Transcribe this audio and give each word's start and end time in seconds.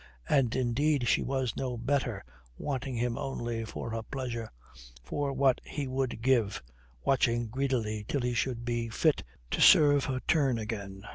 And, 0.27 0.55
indeed, 0.55 1.07
she 1.07 1.21
was 1.21 1.55
no 1.55 1.77
better, 1.77 2.25
wanting 2.57 2.95
him 2.95 3.19
only 3.19 3.63
for 3.65 3.91
her 3.91 4.01
pleasure, 4.01 4.49
for 5.03 5.31
what 5.31 5.61
he 5.63 5.85
would 5.87 6.23
give, 6.23 6.63
watching 7.03 7.45
greedily 7.49 8.03
till 8.07 8.21
he 8.21 8.33
should 8.33 8.65
be 8.65 8.89
fit 8.89 9.23
to 9.51 9.61
serve 9.61 10.05
her 10.05 10.19
turn 10.21 10.57
again. 10.57 11.03